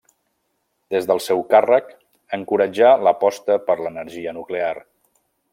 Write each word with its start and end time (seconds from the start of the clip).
Des 0.95 1.05
del 1.11 1.21
seu 1.25 1.43
càrrec 1.51 1.93
encoratjà 2.39 2.91
l'aposta 3.09 3.61
per 3.71 3.79
l'energia 3.85 4.37
nuclear. 4.43 4.75